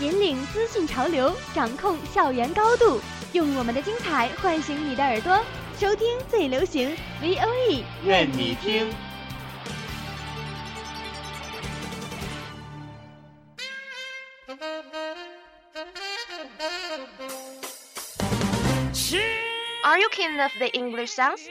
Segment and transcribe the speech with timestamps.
[0.00, 3.00] 引领资讯潮流，掌控校园高度，
[3.32, 5.40] 用我们的精彩唤醒你的耳朵，
[5.78, 8.92] 收听最流行 V O E，愿你听。
[19.84, 21.42] Are you keen of the English sounds?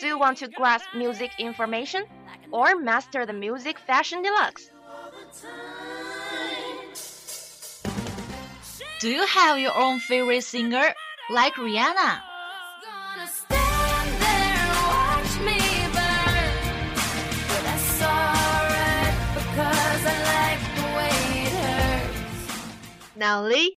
[0.00, 2.04] Do you want to grasp music information?
[2.50, 4.70] Or master the music fashion deluxe?
[9.00, 10.92] Do you have your own favorite singer,
[11.30, 12.20] like Rihanna?
[23.14, 23.76] Now Lee,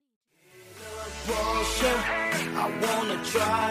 [2.54, 3.62] I wanna try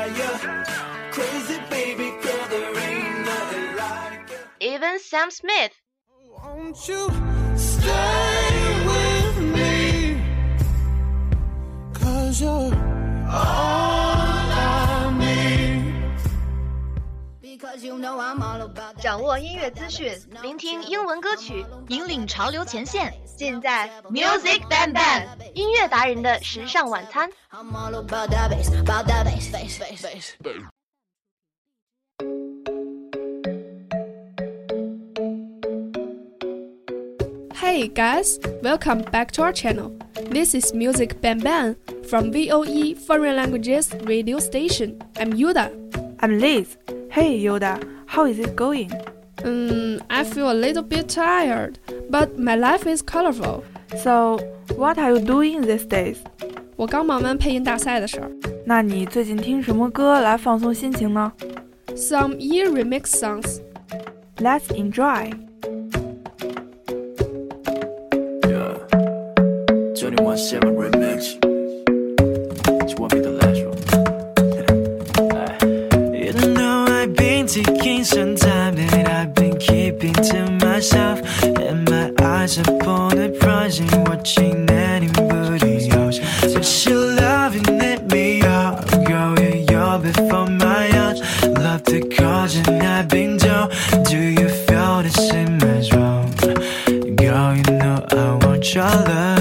[19.02, 23.13] 掌握音乐资讯，聆听英文歌曲，引领潮流前线。
[23.35, 27.30] 尽在 Music Bang Bang 音乐达人的时尚晚餐。
[27.52, 30.63] I'm all about that bass, about that bass, bass, bass, bass.
[37.53, 39.91] Hey guys, welcome back to our channel.
[40.31, 41.75] This is Music Bang Bang
[42.08, 44.97] from VOE Foreign Languages radio station.
[45.19, 45.71] I'm Yuda.
[46.21, 46.77] I'm Liz.
[47.09, 48.91] Hey Yoda, how is it going?
[49.43, 51.77] Um, I feel a little bit tired,
[52.09, 53.64] but my life is colorful.
[53.98, 54.37] So,
[54.76, 56.17] what are you doing these days?
[56.76, 58.30] 我刚忙完配音大赛的事儿
[58.65, 61.31] 那你最近听什么歌来放松心情呢，
[61.95, 63.59] some E remix songs.
[64.37, 65.31] Let's enjoy.
[68.43, 68.76] Yeah.
[69.95, 70.98] 21 7 remix.
[82.50, 86.18] Eyes upon the prize ain't watching anybody else.
[86.40, 89.38] But you're loving at me up, yeah,
[89.70, 91.20] you're before my eyes.
[91.44, 93.70] Love the cause and I've been down.
[94.08, 96.24] Do you feel the same as well?
[97.16, 98.74] Girl, you know I want love.
[98.74, 99.39] Your love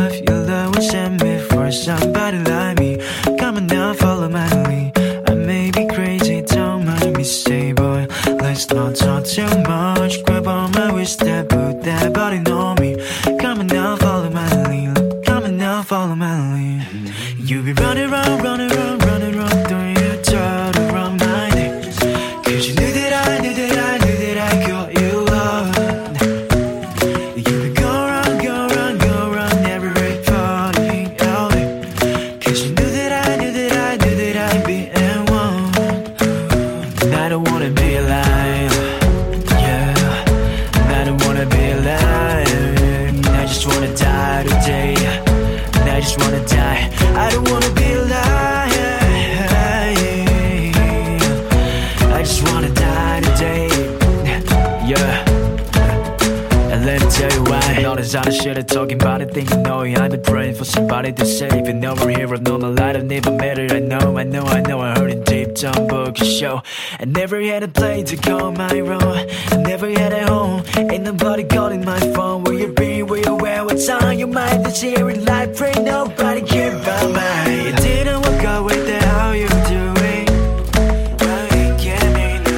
[56.86, 57.84] let me tell you why.
[57.84, 60.56] All this other shit I'm talking about it Think you know it I've been praying
[60.56, 64.18] for somebody to save And over here I've known a I've never it I know,
[64.18, 66.62] I know, I know I heard it deep down book a show.
[67.00, 69.28] I never had a plane to call my own.
[69.52, 70.64] I never had a home.
[70.76, 72.44] Ain't nobody calling my phone.
[72.44, 75.58] Where you been, where you at, what's on your mind This here in life?
[75.58, 77.66] Pray nobody care about mine.
[77.66, 80.28] You didn't walk out with the how you doing.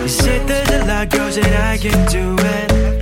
[0.04, 3.01] You there's a lot girls that I can do it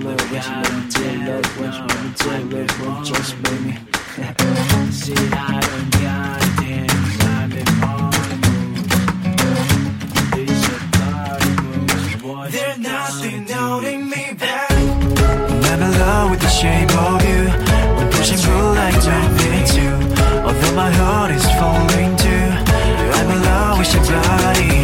[0.00, 0.38] let me
[0.90, 3.92] tell love when she let me tell love when just me
[4.92, 6.42] See, I don't got.
[7.24, 7.92] I'm in my.
[10.36, 12.52] These are dark moves.
[12.52, 14.70] They're nothing holding me back.
[14.70, 17.42] I'm in love with the shape of you.
[17.96, 19.86] We're pushing through like don't need to.
[20.46, 22.46] Although my heart is falling too.
[23.16, 24.81] I'm in love with your body.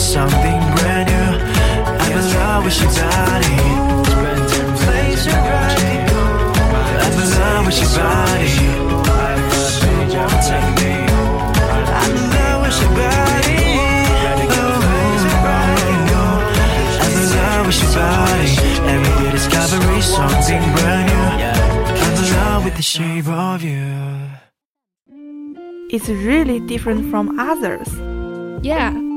[0.00, 1.30] something brand new.
[1.84, 3.56] I'm in love with your body
[4.82, 8.48] Place your I'm in love with your body
[9.20, 9.38] I'm
[12.10, 13.58] in love with your body
[14.22, 14.38] I'm
[17.12, 18.30] in love with your body
[19.30, 21.26] discovery something brand new.
[22.02, 23.90] I'm in love with the shape of you.
[25.90, 27.88] It's really different from others.
[28.64, 29.09] Yeah.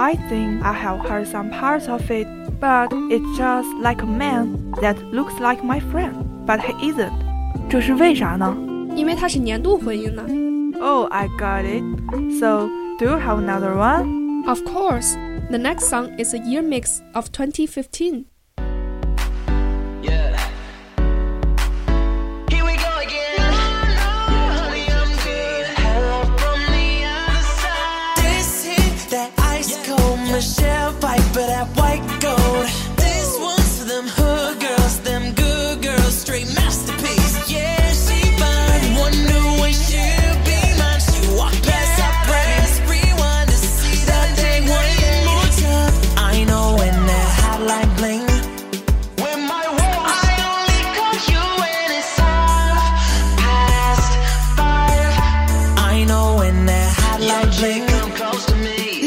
[0.00, 2.26] I think I have heard some parts of it,
[2.60, 7.12] but it's just like a man that looks like my friend, but he isn't.
[7.68, 8.56] 这是为啥呢
[8.94, 10.24] 因为它是年度混音呢。
[10.80, 11.82] ？Oh, I got it.
[12.38, 14.44] So, do you have another one?
[14.46, 15.14] Of course,
[15.50, 18.26] the next song is a year mix of 2015.
[55.91, 57.85] I know when that hotline bling.
[57.85, 59.00] Come close to me.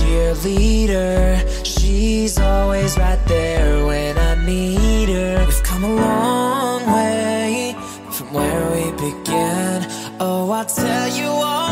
[0.00, 1.64] Cheerleader.
[1.64, 5.44] She's always right there when I need her.
[5.46, 7.74] We've come a long way
[8.10, 9.86] from where we began.
[10.18, 11.69] Oh, I'll tell you all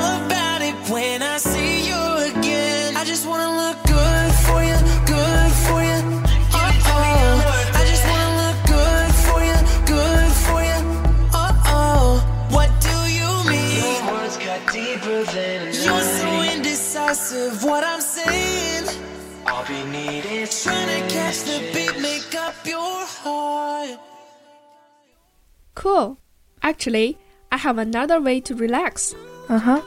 [26.67, 27.17] Actually,
[27.49, 29.13] I have another way to relax.
[29.47, 29.81] 嗯哼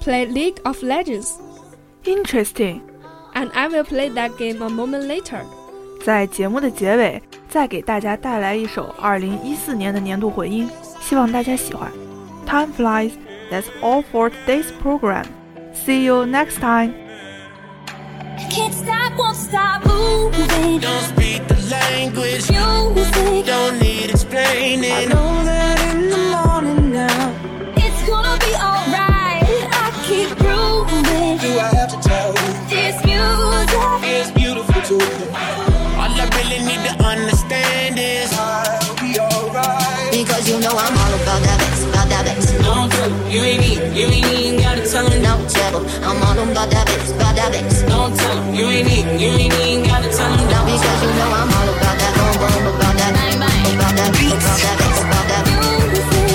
[0.00, 1.32] Play League of Legends,
[2.04, 2.80] ，interesting。
[3.34, 5.42] and I will play that game a moment later.
[6.04, 10.68] 在节目的结尾，再给大家带来一首2014年的年度混音，
[11.00, 11.90] 希望大家喜欢。
[12.46, 13.12] Time flies.
[13.50, 15.24] That's all for today's program.
[15.74, 16.92] See you next time.
[18.50, 20.80] Can't stop, won't stop moving.
[20.80, 25.08] Don't speak the language, Music, don't need explaining.
[34.83, 35.31] Beautiful too.
[35.95, 40.11] All I really need to understand is I'll be alright.
[40.11, 42.51] Because you know I'm all about that bass, about that bass.
[42.59, 45.23] Don't tell him you ain't even, you ain't even gotta tell him.
[45.23, 45.87] No trouble.
[46.03, 47.83] I'm all about that bass, about that bass.
[47.87, 50.51] Don't tell him you ain't even, you ain't even gotta tell him.
[50.51, 53.75] Now because you know I'm all about that boom boom, about that Bang, bang.
[53.79, 55.43] about that beat, about that bass, about that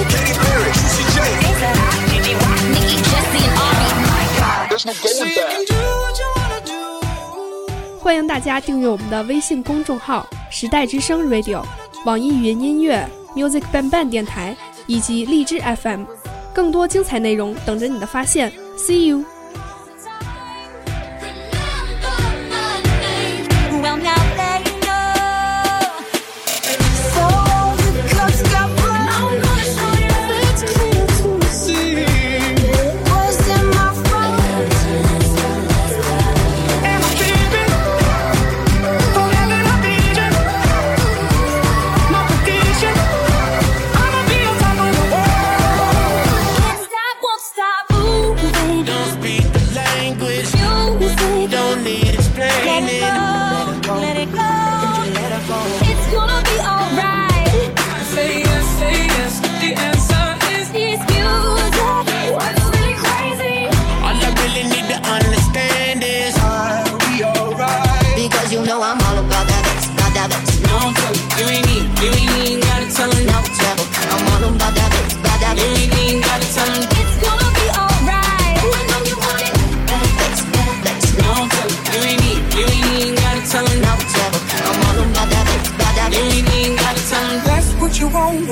[0.09, 1.19] Katy Perry, Juicy J.
[2.73, 4.73] Nicki, Jessie, and Ari.
[4.73, 5.69] There's no going back.
[5.69, 6.48] Do what you wanna do.
[8.00, 11.62] 欢迎大家订阅我们的微信公众号“时代之声 Radio”、
[12.07, 16.05] 网易云音乐、Music Ban Ban 电台以及荔枝 FM，
[16.55, 18.52] 更多精彩内容等着你的发现。
[18.76, 19.25] See you。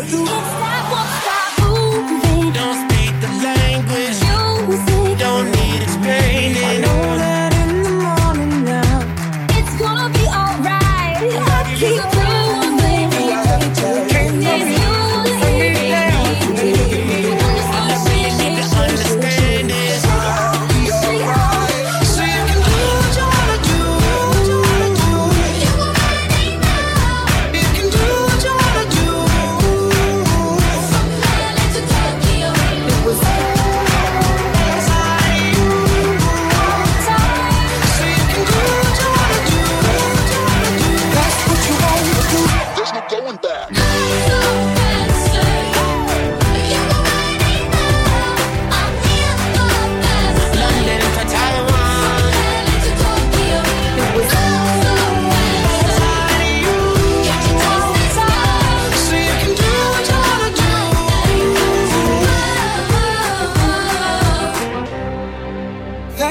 [0.09, 0.66] You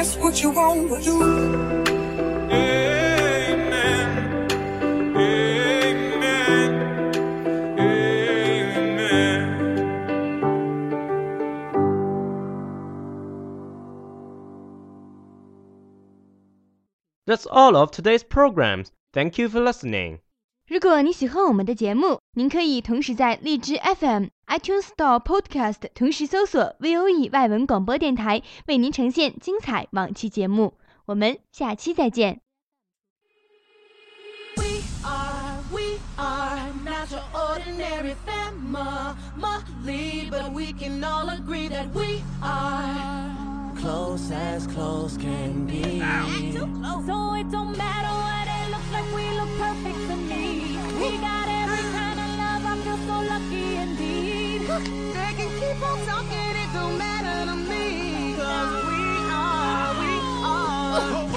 [0.05, 1.23] That's what you wanna do.
[2.51, 3.01] Amen.
[5.17, 5.95] Amen.
[7.79, 9.01] Amen.
[17.27, 18.93] That's all of today's programs.
[19.13, 20.21] Thank you for listening.
[20.69, 30.78] 如果你喜欢我们的节目，您可以同时在荔枝 FM、 iTunes Store Podcast 同时搜索 VOE 外文广播电台，为您呈现精彩往期节目。
[31.06, 32.42] 我们下期再见。
[54.78, 58.36] They can keep on talking, it don't matter to me.
[58.36, 60.12] Cause we are, we
[60.44, 61.30] are.
[61.32, 61.35] Oh,